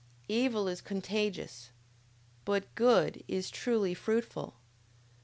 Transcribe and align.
Evil 0.29 0.67
is 0.67 0.81
contagious, 0.81 1.69
but 2.43 2.73
good 2.73 3.23
is 3.27 3.51
truly 3.51 3.93
fruitful! 3.93 4.55